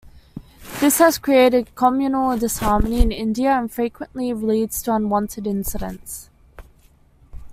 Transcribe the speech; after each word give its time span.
This 0.79 0.97
has 0.97 1.19
created 1.19 1.75
communal 1.75 2.35
disharmony 2.35 3.03
in 3.03 3.11
India 3.11 3.51
and 3.51 3.71
frequently 3.71 4.33
leads 4.33 4.81
to 4.81 4.95
unwanted 4.95 5.45
incidents. 5.45 6.31